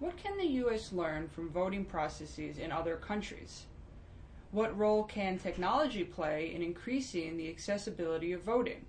[0.00, 0.94] What can the U.S.
[0.94, 3.66] learn from voting processes in other countries?
[4.50, 8.86] What role can technology play in increasing the accessibility of voting?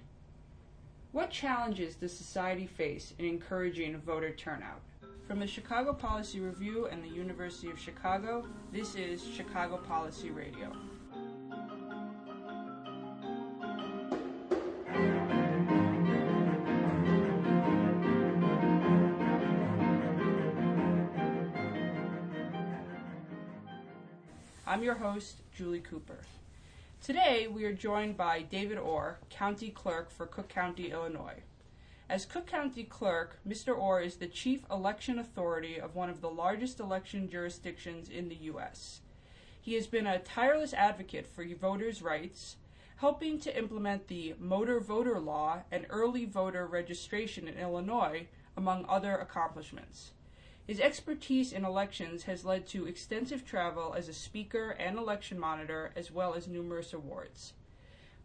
[1.12, 4.80] What challenges does society face in encouraging voter turnout?
[5.28, 10.72] From the Chicago Policy Review and the University of Chicago, this is Chicago Policy Radio.
[24.82, 26.22] I'm your host, Julie Cooper.
[27.04, 31.44] Today, we are joined by David Orr, County Clerk for Cook County, Illinois.
[32.10, 33.78] As Cook County Clerk, Mr.
[33.78, 38.36] Orr is the chief election authority of one of the largest election jurisdictions in the
[38.38, 39.02] U.S.
[39.62, 42.56] He has been a tireless advocate for voters' rights,
[42.96, 48.26] helping to implement the motor voter law and early voter registration in Illinois,
[48.58, 50.14] among other accomplishments.
[50.68, 55.92] His expertise in elections has led to extensive travel as a speaker and election monitor,
[55.96, 57.54] as well as numerous awards.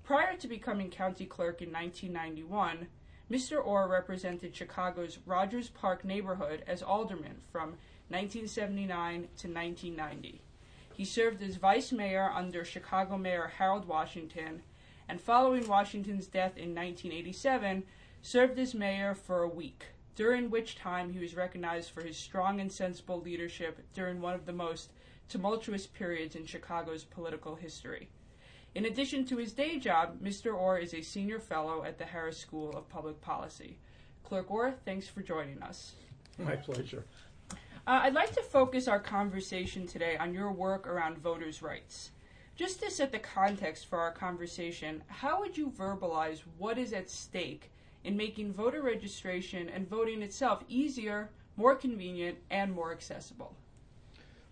[0.05, 2.89] Prior to becoming county clerk in 1991,
[3.31, 3.65] Mr.
[3.65, 7.71] Orr represented Chicago's Rogers Park neighborhood as alderman from
[8.09, 10.41] 1979 to 1990.
[10.93, 14.63] He served as vice mayor under Chicago Mayor Harold Washington,
[15.09, 17.83] and following Washington's death in 1987,
[18.23, 22.59] served as mayor for a week during which time he was recognized for his strong
[22.61, 24.91] and sensible leadership during one of the most
[25.29, 28.09] tumultuous periods in Chicago's political history.
[28.75, 30.55] In addition to his day job, Mr.
[30.55, 33.79] Orr is a senior fellow at the Harris School of Public Policy.
[34.25, 35.93] Clerk Orr, thanks for joining us.
[36.39, 37.05] My pleasure.
[37.51, 42.11] Uh, I'd like to focus our conversation today on your work around voters' rights.
[42.57, 47.11] Just to set the context for our conversation, how would you verbalize what is at
[47.11, 47.71] stake
[48.07, 53.53] in making voter registration and voting itself easier, more convenient, and more accessible.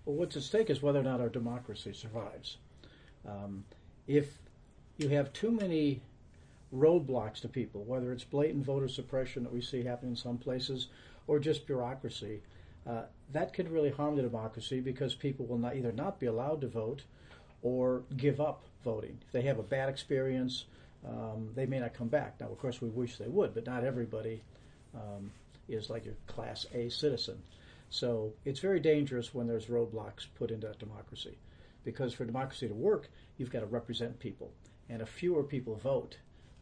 [0.04, 2.56] Well, what's at stake is whether or not our democracy survives.
[3.26, 3.64] Um,
[4.08, 4.38] if
[4.98, 6.00] you have too many
[6.74, 10.88] roadblocks to people, whether it's blatant voter suppression that we see happening in some places
[11.28, 12.42] or just bureaucracy,
[12.88, 16.60] uh, that could really harm the democracy because people will not either not be allowed
[16.60, 17.02] to vote
[17.62, 19.16] or give up voting.
[19.24, 20.64] If they have a bad experience,
[21.06, 22.40] um, they may not come back.
[22.40, 24.42] Now, of course, we wish they would, but not everybody
[24.94, 25.30] um,
[25.68, 27.42] is like a Class A citizen.
[27.90, 31.38] So it's very dangerous when there's roadblocks put into that democracy,
[31.84, 34.50] because for democracy to work, you've got to represent people,
[34.88, 36.16] and if fewer people vote,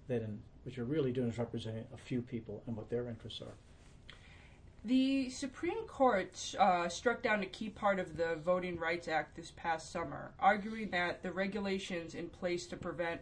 [0.08, 3.54] then what you're really doing is representing a few people and what their interests are.
[4.84, 9.52] The Supreme Court uh, struck down a key part of the Voting Rights Act this
[9.54, 13.20] past summer, arguing that the regulations in place to prevent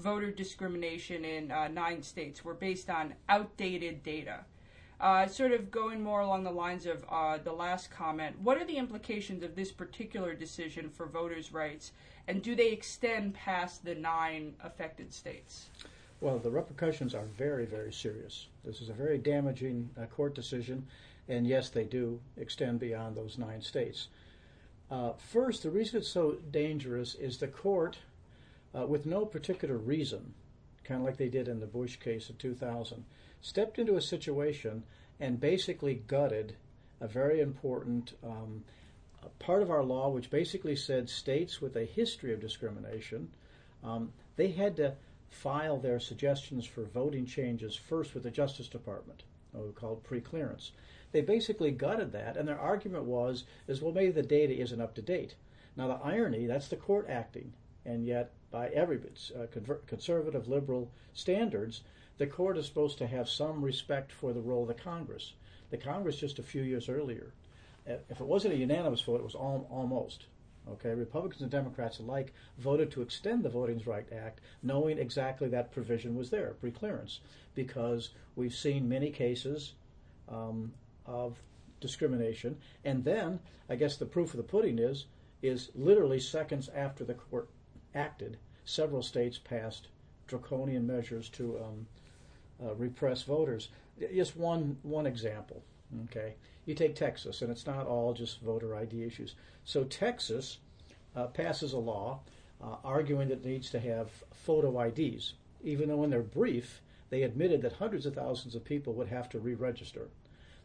[0.00, 4.40] voter discrimination in uh, nine states were based on outdated data.
[5.00, 8.66] Uh, sort of going more along the lines of uh, the last comment, what are
[8.66, 11.92] the implications of this particular decision for voters' rights,
[12.28, 15.70] and do they extend past the nine affected states?
[16.20, 18.48] Well, the repercussions are very, very serious.
[18.62, 20.86] This is a very damaging uh, court decision,
[21.28, 24.08] and yes, they do extend beyond those nine states.
[24.90, 27.96] Uh, first, the reason it's so dangerous is the court
[28.76, 30.34] uh, with no particular reason,
[30.84, 33.04] kind of like they did in the Bush case of 2000,
[33.40, 34.82] stepped into a situation
[35.18, 36.56] and basically gutted
[37.00, 38.62] a very important um,
[39.38, 43.28] part of our law, which basically said states with a history of discrimination,
[43.82, 44.94] um, they had to
[45.28, 49.22] file their suggestions for voting changes first with the Justice Department,
[49.74, 50.72] called pre-clearance.
[51.12, 54.94] They basically gutted that, and their argument was, is well, maybe the data isn't up
[54.94, 55.34] to date.
[55.76, 57.52] Now the irony, that's the court acting,
[57.84, 59.46] and yet by every uh,
[59.86, 61.82] conservative liberal standards,
[62.18, 65.34] the court is supposed to have some respect for the role of the Congress.
[65.70, 67.32] The Congress just a few years earlier,
[67.88, 70.26] uh, if it wasn't a unanimous vote, it was al- almost.
[70.68, 75.72] Okay, Republicans and Democrats alike voted to extend the Voting Rights Act, knowing exactly that
[75.72, 77.20] provision was there, preclearance,
[77.54, 79.72] because we've seen many cases
[80.28, 80.72] um,
[81.06, 81.40] of
[81.80, 82.58] discrimination.
[82.84, 85.06] And then, I guess the proof of the pudding is,
[85.42, 87.48] is literally seconds after the court
[87.94, 89.88] acted, several states passed
[90.26, 91.86] draconian measures to um,
[92.62, 93.68] uh, repress voters.
[93.98, 95.62] Just one one example.
[96.04, 96.34] Okay,
[96.66, 99.34] you take Texas, and it's not all just voter ID issues.
[99.64, 100.58] So Texas
[101.16, 102.20] uh, passes a law
[102.62, 107.22] uh, arguing that it needs to have photo IDs, even though in their brief they
[107.22, 110.08] admitted that hundreds of thousands of people would have to re-register.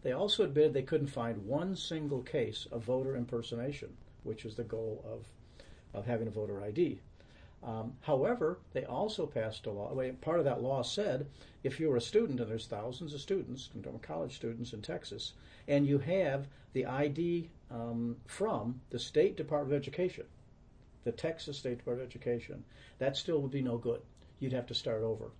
[0.03, 4.63] They also admitted they couldn't find one single case of voter impersonation, which is the
[4.63, 5.27] goal of
[5.95, 6.99] of having a voter ID.
[7.65, 9.91] Um, however, they also passed a law.
[10.21, 11.25] Part of that law said
[11.63, 13.69] if you're a student, and there's thousands of students,
[14.03, 15.33] college students in Texas,
[15.67, 20.25] and you have the ID um, from the State Department of Education,
[21.05, 22.63] the Texas State Department of Education,
[22.99, 24.01] that still would be no good.
[24.39, 25.31] You'd have to start over.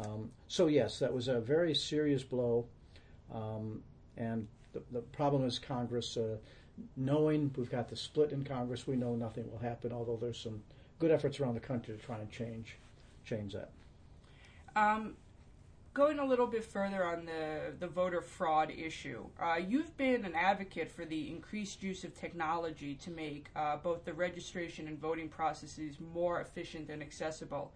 [0.00, 2.66] Um, so yes, that was a very serious blow,
[3.32, 3.82] um,
[4.16, 6.16] and the, the, problem is Congress.
[6.16, 6.36] Uh,
[6.96, 9.92] knowing we've got the split in Congress, we know nothing will happen.
[9.92, 10.62] Although there's some
[10.98, 12.76] good efforts around the country to try and change
[13.24, 13.70] change that.
[14.76, 15.14] Um,
[15.94, 20.34] going a little bit further on the, the voter fraud issue, uh, you've been an
[20.34, 25.28] advocate for the increased use of technology to make uh, both the registration and voting
[25.28, 27.72] processes more efficient and accessible.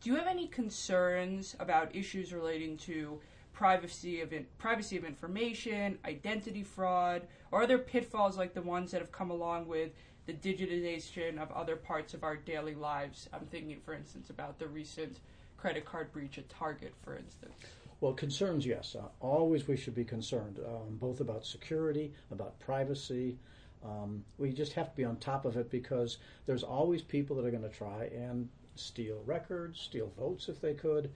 [0.00, 3.20] Do you have any concerns about issues relating to
[3.52, 9.00] privacy of in, privacy of information, identity fraud, or other pitfalls like the ones that
[9.00, 9.90] have come along with
[10.28, 13.30] the digitization of other parts of our daily lives?
[13.32, 15.20] I'm thinking, for instance, about the recent
[15.56, 17.54] credit card breach at Target, for instance?
[18.02, 18.94] Well, concerns, yes.
[18.94, 23.38] Uh, always we should be concerned, um, both about security, about privacy.
[23.82, 27.46] Um, we just have to be on top of it because there's always people that
[27.46, 31.10] are going to try and steal records, steal votes if they could,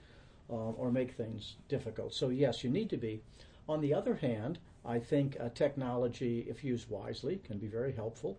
[0.48, 2.14] um, or make things difficult.
[2.14, 3.20] So, yes, you need to be.
[3.68, 8.38] On the other hand, I think uh, technology, if used wisely, can be very helpful.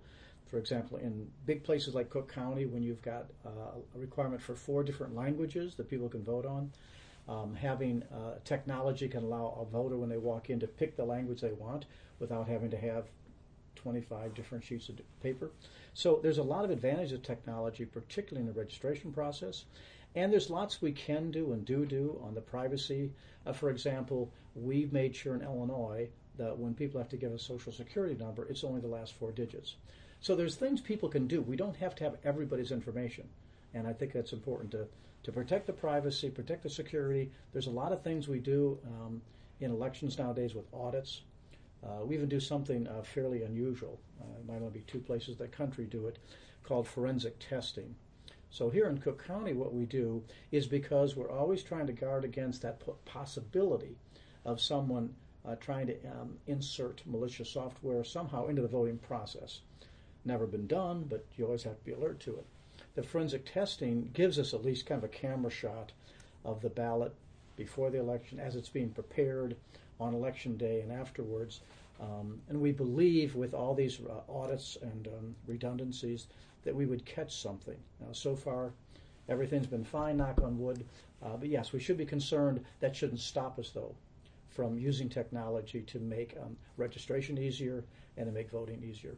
[0.54, 3.50] For example, in big places like Cook County, when you've got uh,
[3.96, 6.72] a requirement for four different languages that people can vote on,
[7.28, 11.06] um, having uh, technology can allow a voter when they walk in to pick the
[11.06, 11.88] language they want
[12.20, 13.08] without having to have
[13.78, 15.50] 25 different sheets of paper.
[15.96, 19.66] So there's a lot of advantage of technology, particularly in the registration process.
[20.14, 23.12] And there's lots we can do and do do on the privacy.
[23.48, 27.40] Uh, for example, we've made sure in Illinois that when people have to give a
[27.40, 29.78] social security number, it's only the last four digits.
[30.24, 31.42] So there's things people can do.
[31.42, 33.28] We don't have to have everybody's information.
[33.74, 34.88] And I think that's important to,
[35.24, 37.30] to protect the privacy, protect the security.
[37.52, 39.22] There's a lot of things we do um,
[39.60, 41.24] in elections nowadays with audits.
[41.86, 44.00] Uh, we even do something uh, fairly unusual.
[44.22, 46.20] Uh, might only be two places in the country do it,
[46.64, 47.94] called forensic testing.
[48.50, 50.24] So here in Cook County, what we do
[50.54, 53.98] is because we're always trying to guard against that possibility
[54.46, 55.14] of someone
[55.46, 59.60] uh, trying to um, insert malicious software somehow into the voting process
[60.26, 62.46] never been done, but you always have to be alert to it.
[62.96, 65.92] The forensic testing gives us at least kind of a camera shot
[66.46, 67.14] of the ballot
[67.56, 69.56] before the election, as it's being prepared
[70.00, 71.62] on election day and afterwards.
[72.00, 76.28] Um, and we believe with all these uh, audits and um, redundancies
[76.64, 77.78] that we would catch something.
[78.00, 78.72] Now, so far,
[79.30, 80.86] everything's been fine, knock on wood.
[81.24, 82.64] Uh, but yes, we should be concerned.
[82.80, 83.96] That shouldn't stop us, though,
[84.50, 87.84] from using technology to make um, registration easier
[88.18, 89.16] and to make voting easier.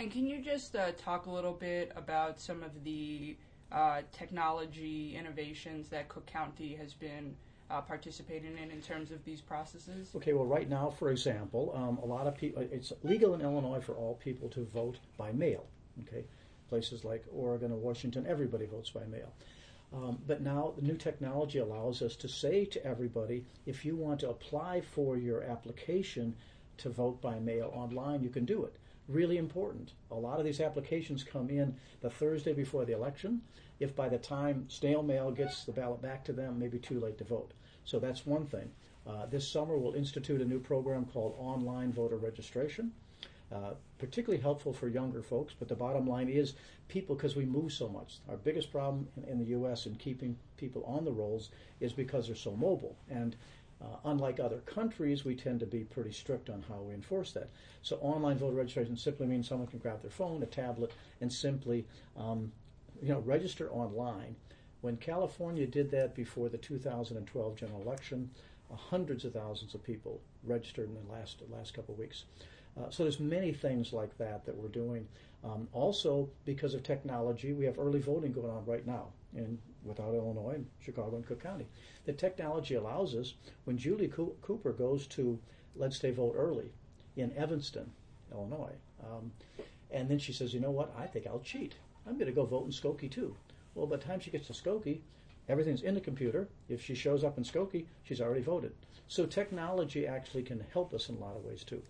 [0.00, 3.36] And can you just uh, talk a little bit about some of the
[3.72, 7.34] uh, technology innovations that Cook County has been
[7.68, 10.10] uh, participating in in terms of these processes?
[10.14, 13.80] Okay, well, right now, for example, um, a lot of people, it's legal in Illinois
[13.80, 15.66] for all people to vote by mail.
[16.02, 16.24] Okay,
[16.68, 19.32] places like Oregon or Washington, everybody votes by mail.
[19.92, 24.20] Um, but now the new technology allows us to say to everybody if you want
[24.20, 26.36] to apply for your application
[26.76, 28.76] to vote by mail online, you can do it
[29.08, 29.92] really important.
[30.10, 33.40] A lot of these applications come in the Thursday before the election.
[33.80, 37.18] If by the time snail mail gets the ballot back to them, maybe too late
[37.18, 37.52] to vote.
[37.84, 38.70] So that's one thing.
[39.06, 42.92] Uh, this summer we'll institute a new program called online voter registration.
[43.50, 46.52] Uh, particularly helpful for younger folks, but the bottom line is
[46.88, 48.18] people, because we move so much.
[48.28, 49.86] Our biggest problem in, in the U.S.
[49.86, 51.48] in keeping people on the rolls
[51.80, 52.94] is because they're so mobile.
[53.08, 53.36] And
[53.80, 57.48] uh, unlike other countries, we tend to be pretty strict on how we enforce that.
[57.82, 61.86] So online voter registration simply means someone can grab their phone, a tablet, and simply,
[62.16, 62.52] um,
[63.00, 64.34] you know, register online.
[64.80, 68.30] When California did that before the 2012 general election,
[68.70, 72.24] uh, hundreds of thousands of people registered in the last last couple of weeks.
[72.78, 75.06] Uh, so there's many things like that that we're doing.
[75.44, 80.14] Um, also, because of technology, we have early voting going on right now in without
[80.14, 81.66] Illinois, and Chicago, and Cook County.
[82.04, 85.38] The technology allows us, when Julie Cooper goes to
[85.76, 86.70] Let's Stay Vote Early
[87.16, 87.90] in Evanston,
[88.32, 89.30] Illinois, um,
[89.90, 91.74] and then she says, you know what, I think I'll cheat.
[92.06, 93.34] I'm going to go vote in Skokie too.
[93.74, 95.00] Well, by the time she gets to Skokie,
[95.48, 96.48] everything's in the computer.
[96.68, 98.72] If she shows up in Skokie, she's already voted.
[99.06, 101.82] So technology actually can help us in a lot of ways too.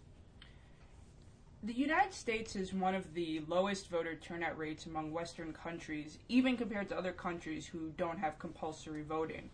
[1.64, 6.56] The United States is one of the lowest voter turnout rates among Western countries, even
[6.56, 9.50] compared to other countries who don't have compulsory voting.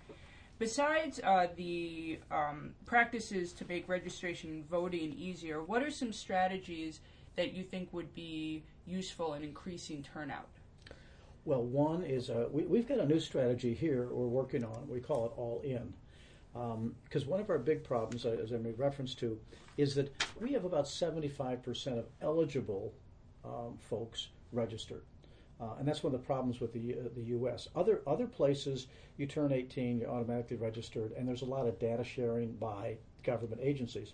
[0.58, 7.00] Besides uh, the um, practices to make registration and voting easier, what are some strategies
[7.37, 10.49] that you think would be useful in increasing turnout?
[11.46, 14.88] Well, one is uh, we, have got a new strategy here we're working on.
[14.88, 15.94] We call it All In.
[16.54, 19.38] Because um, one of our big problems, uh, as I made reference to,
[19.76, 22.92] is that we have about 75% of eligible
[23.44, 25.02] um, folks registered.
[25.61, 27.68] Uh, and that's one of the problems with the uh, the U.S.
[27.76, 32.02] Other other places, you turn 18, you're automatically registered, and there's a lot of data
[32.02, 34.12] sharing by government agencies.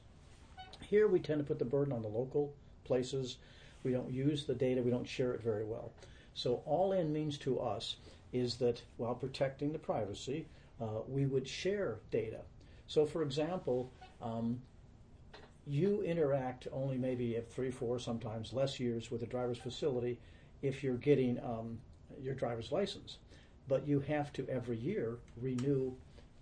[0.82, 2.52] Here, we tend to put the burden on the local
[2.84, 3.38] places.
[3.84, 4.82] We don't use the data.
[4.82, 5.92] We don't share it very well.
[6.34, 7.96] So all in means to us
[8.32, 10.46] is that while protecting the privacy,
[10.80, 12.40] uh, we would share data.
[12.86, 14.60] So, for example, um,
[15.66, 20.18] you interact only maybe at three, four, sometimes less years with a driver's facility
[20.62, 21.78] if you're getting um,
[22.20, 23.18] your driver's license.
[23.68, 25.92] But you have to every year renew,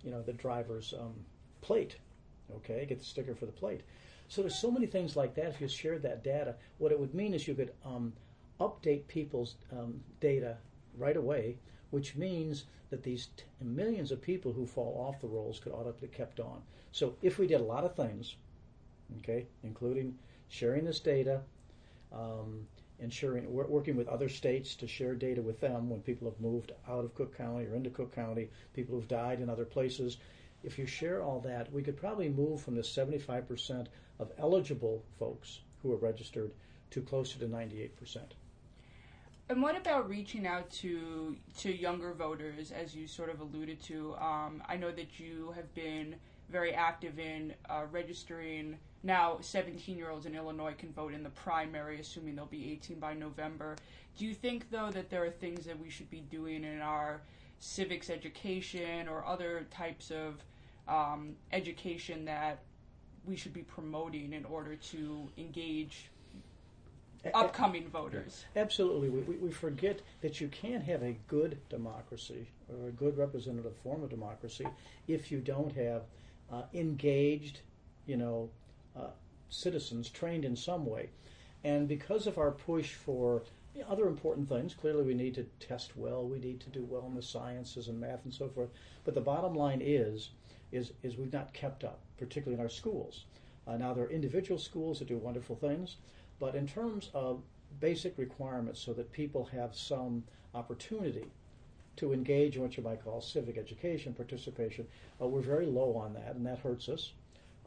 [0.03, 1.13] you know, the driver's um,
[1.61, 1.97] plate.
[2.55, 3.81] Okay, get the sticker for the plate.
[4.27, 5.47] So there's so many things like that.
[5.47, 8.13] If you shared that data, what it would mean is you could um,
[8.59, 10.57] update people's um, data
[10.97, 11.57] right away,
[11.91, 16.07] which means that these t- millions of people who fall off the rolls could be
[16.07, 16.61] kept on.
[16.91, 18.35] So if we did a lot of things,
[19.19, 20.17] okay, including
[20.47, 21.41] sharing this data,
[22.11, 22.67] um,
[22.99, 27.05] ensuring working with other states to share data with them when people have moved out
[27.05, 30.17] of Cook County or into Cook County, people who've died in other places.
[30.63, 33.87] If you share all that, we could probably move from the 75%
[34.19, 36.51] of eligible folks who are registered
[36.91, 37.89] to closer to 98%.
[39.49, 44.15] And what about reaching out to to younger voters, as you sort of alluded to?
[44.21, 46.15] Um, I know that you have been
[46.51, 48.77] very active in uh, registering.
[49.01, 52.99] Now, 17 year olds in Illinois can vote in the primary, assuming they'll be 18
[52.99, 53.75] by November.
[54.19, 57.21] Do you think, though, that there are things that we should be doing in our
[57.57, 60.43] civics education or other types of
[60.87, 62.59] um, education that
[63.25, 66.11] we should be promoting in order to engage
[67.33, 68.45] upcoming voters.
[68.55, 69.09] Absolutely.
[69.09, 74.03] We, we forget that you can't have a good democracy or a good representative form
[74.03, 74.65] of democracy
[75.07, 76.03] if you don't have
[76.51, 77.61] uh, engaged,
[78.05, 78.49] you know,
[78.95, 79.09] uh,
[79.49, 81.09] citizens trained in some way.
[81.63, 83.43] And because of our push for
[83.75, 86.85] you know, other important things, clearly we need to test well, we need to do
[86.89, 88.69] well in the sciences and math and so forth.
[89.03, 90.29] But the bottom line is,
[90.71, 93.25] is, is we've not kept up, particularly in our schools.
[93.67, 95.97] Uh, now there are individual schools that do wonderful things,
[96.39, 97.41] but in terms of
[97.79, 100.23] basic requirements so that people have some
[100.55, 101.25] opportunity
[101.97, 104.87] to engage in what you might call civic education, participation,
[105.21, 107.11] uh, we're very low on that, and that hurts us.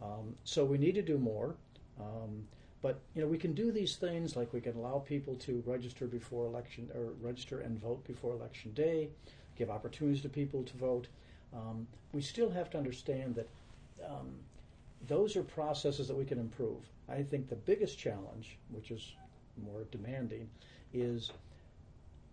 [0.03, 1.55] Um, so we need to do more.
[2.01, 2.47] Um,
[2.81, 6.07] but you know, we can do these things like we can allow people to register
[6.07, 9.09] before election or register and vote before election day,
[9.57, 11.07] give opportunities to people to vote.
[11.55, 13.49] Um, we still have to understand that
[14.05, 14.31] um,
[15.09, 16.89] those are processes that we can improve.
[17.09, 19.15] I think the biggest challenge, which is
[19.63, 20.49] more demanding,
[20.93, 21.31] is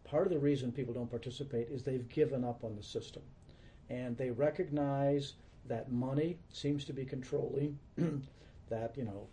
[0.03, 3.23] part of the reason people don't participate is they've given up on the system.
[3.89, 5.33] And they recognize
[5.67, 7.77] that money seems to be controlling,
[8.69, 9.27] that, you know,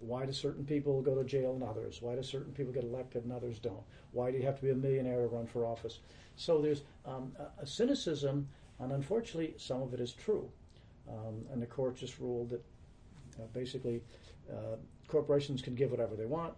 [0.00, 2.00] why do certain people go to jail and others?
[2.00, 3.82] Why do certain people get elected and others don't?
[4.12, 5.98] Why do you have to be a millionaire to run for office?
[6.36, 10.48] So there's um, a, a, cynicism, and unfortunately, some of it is true.
[11.08, 12.64] Um, and the court just ruled that
[13.38, 14.02] uh, basically
[14.50, 14.76] uh,
[15.06, 16.54] corporations can give whatever they want.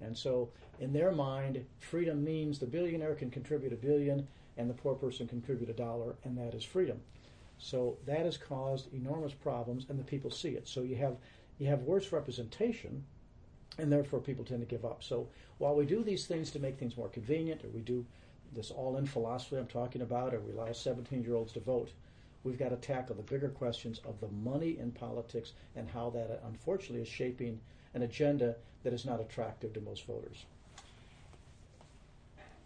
[0.00, 4.74] And so, in their mind, freedom means the billionaire can contribute a billion and the
[4.74, 7.00] poor person contribute a dollar, and that is freedom.
[7.58, 10.68] So that has caused enormous problems, and the people see it.
[10.68, 11.16] So you have
[11.58, 13.04] you have worse representation,
[13.78, 15.02] and therefore people tend to give up.
[15.02, 18.04] So while we do these things to make things more convenient, or we do
[18.54, 21.90] this all-in philosophy I'm talking about, or we allow 17-year-olds to vote,
[22.44, 26.30] we've got to tackle the bigger questions of the money in politics and how that
[26.30, 27.60] uh, unfortunately is shaping
[27.94, 28.54] an agenda
[28.84, 30.44] that is not attractive to most voters.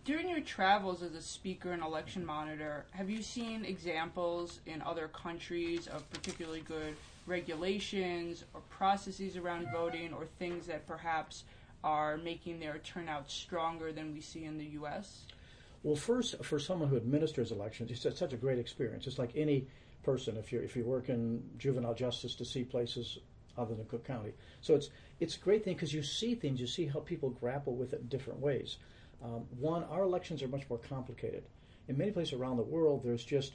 [0.05, 5.07] During your travels as a speaker and election monitor, have you seen examples in other
[5.09, 11.45] countries of particularly good regulations or processes around voting or things that perhaps
[11.85, 15.27] are making their turnout stronger than we see in the U.S.?
[15.83, 19.07] Well, first, for someone who administers elections, it's such a great experience.
[19.07, 19.67] It's like any
[20.03, 23.19] person if you if you work in juvenile justice to see places
[23.57, 24.33] other than Cook County.
[24.61, 27.75] So it's it's a great thing because you see things, you see how people grapple
[27.75, 28.79] with it in different ways.
[29.23, 31.45] Um, one, our elections are much more complicated.
[31.89, 33.55] In many places around the world, there's just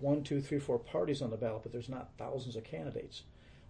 [0.00, 3.22] one, two, three, four parties on the ballot, but there's not thousands of candidates.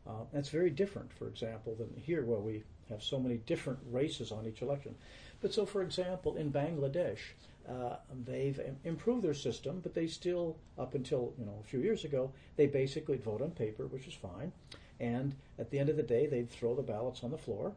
[0.07, 4.33] Uh, that's very different, for example, than here where we have so many different races
[4.33, 4.95] on each election.
[5.41, 7.19] But so, for example, in Bangladesh,
[7.69, 12.05] uh, they've improved their system, but they still, up until you know a few years
[12.05, 14.53] ago, they basically vote on paper, which is fine.
[15.01, 17.73] And at the end of the day, they'd throw the ballots on the floor,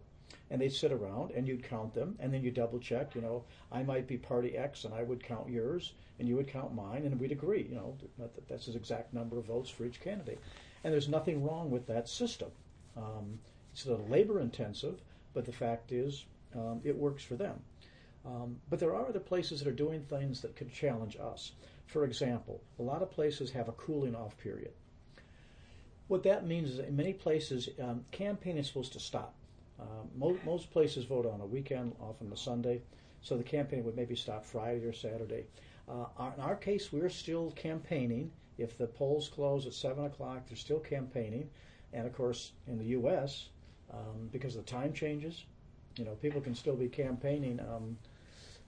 [0.49, 3.15] and they'd sit around, and you'd count them, and then you double check.
[3.15, 6.47] You know, I might be party X, and I would count yours, and you would
[6.47, 7.67] count mine, and we'd agree.
[7.69, 10.39] You know, that that's the exact number of votes for each candidate.
[10.83, 12.49] And there's nothing wrong with that system.
[12.97, 13.39] Um,
[13.73, 15.01] it's a little labor intensive,
[15.33, 17.61] but the fact is, um, it works for them.
[18.25, 21.53] Um, but there are other places that are doing things that could challenge us.
[21.87, 24.71] For example, a lot of places have a cooling off period.
[26.07, 29.33] What that means is that in many places, um, campaigning is supposed to stop.
[29.79, 32.81] Uh, mo- most places vote on a weekend, often a Sunday,
[33.21, 35.45] so the campaign would maybe stop Friday or Saturday.
[35.87, 38.31] Uh, our, in our case, we're still campaigning.
[38.57, 41.49] If the polls close at 7 o'clock, they're still campaigning.
[41.93, 43.49] And of course, in the U.S.,
[43.91, 45.45] um, because the time changes,
[45.97, 47.97] you know, people can still be campaigning, um,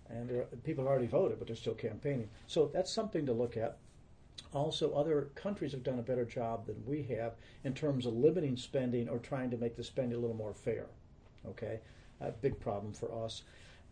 [0.10, 0.30] and
[0.64, 2.30] people have already voted, but they're still campaigning.
[2.48, 3.78] So that's something to look at.
[4.54, 8.58] Also, other countries have done a better job than we have in terms of limiting
[8.58, 10.86] spending or trying to make the spending a little more fair.
[11.46, 11.80] Okay,
[12.22, 13.44] a big problem for us.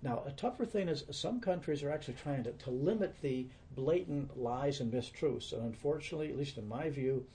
[0.03, 4.35] Now, a tougher thing is some countries are actually trying to, to limit the blatant
[4.39, 5.53] lies and mistruths.
[5.53, 7.25] And unfortunately, at least in my view,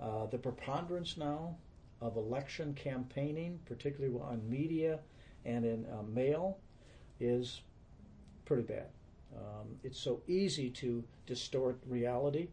[0.00, 1.56] uh, the preponderance now
[2.00, 5.00] of election campaigning, particularly on media
[5.44, 6.58] and in uh, mail,
[7.20, 7.62] is
[8.46, 8.86] pretty bad.
[9.36, 12.48] Um, it's so easy to distort reality,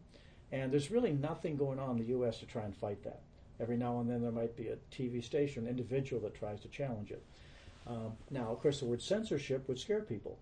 [0.52, 2.38] and there's really nothing going on in the U.S.
[2.40, 3.22] to try and fight that.
[3.60, 6.68] Every now and then there might be a TV station, an individual that tries to
[6.68, 7.22] challenge it.
[7.86, 10.38] Um, now, of course, the word censorship would scare people,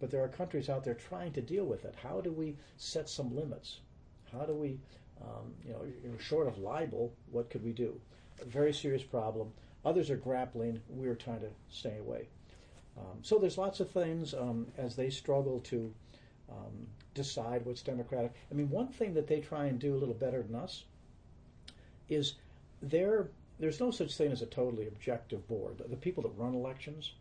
[0.00, 1.94] but there are countries out there trying to deal with it.
[2.02, 3.80] How do we set some limits?
[4.30, 4.78] How do we,
[5.20, 7.98] um, you know, short of libel, what could we do?
[8.40, 9.52] A very serious problem.
[9.84, 10.80] Others are grappling.
[10.88, 12.28] We're trying to stay away.
[12.98, 15.92] Um, so there's lots of things um, as they struggle to
[16.50, 18.32] um, decide what's democratic.
[18.50, 20.84] I mean, one thing that they try and do a little better than us
[22.08, 22.34] is
[22.82, 25.82] there's no such thing as a totally objective board.
[25.88, 27.12] The people that run elections,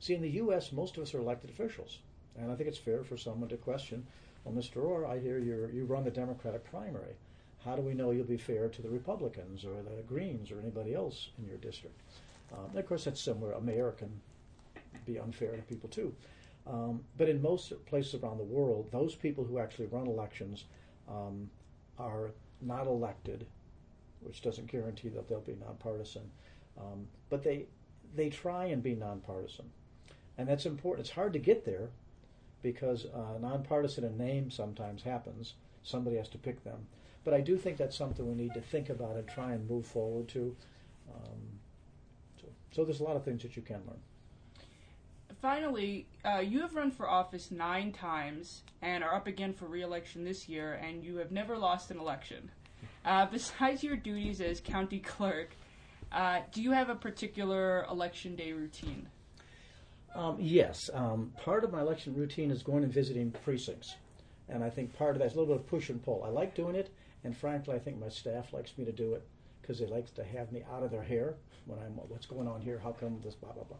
[0.00, 1.98] see, in the U.S., most of us are elected officials,
[2.36, 4.06] and I think it's fair for someone to question,
[4.44, 4.82] well, Mr.
[4.82, 7.14] Orr, I hear you you run the Democratic primary.
[7.64, 10.94] How do we know you'll be fair to the Republicans or the Greens or anybody
[10.94, 12.00] else in your district?
[12.52, 13.52] Um, of course, that's similar.
[13.52, 14.20] A mayor can
[15.06, 16.14] be unfair to people too.
[16.66, 20.64] Um, but in most places around the world, those people who actually run elections
[21.08, 21.50] um,
[21.98, 23.46] are not elected
[24.22, 26.30] which doesn't guarantee that they'll be nonpartisan.
[26.78, 27.66] Um, but they
[28.14, 29.70] they try and be nonpartisan,
[30.38, 31.06] and that's important.
[31.06, 31.90] It's hard to get there
[32.62, 35.54] because uh, nonpartisan in name sometimes happens.
[35.82, 36.86] Somebody has to pick them,
[37.24, 39.86] but I do think that's something we need to think about and try and move
[39.86, 40.56] forward to.
[41.12, 41.40] Um,
[42.40, 44.00] so, so there's a lot of things that you can learn.
[45.42, 50.22] Finally, uh, you have run for office nine times and are up again for re-election
[50.22, 52.48] this year, and you have never lost an election.
[53.04, 55.56] Uh, besides your duties as county clerk,
[56.12, 59.08] uh, do you have a particular election day routine?
[60.14, 60.78] Um, yes.
[60.94, 63.96] Um, part of my election routine is going and visiting precincts.
[64.48, 66.22] And I think part of that is a little bit of push and pull.
[66.22, 69.26] I like doing it, and frankly, I think my staff likes me to do it
[69.60, 71.34] because they like to have me out of their hair
[71.66, 72.80] when I'm, what's going on here?
[72.80, 73.78] How come this, blah, blah, blah.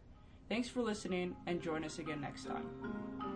[0.50, 3.27] Thanks for listening and join us again next time.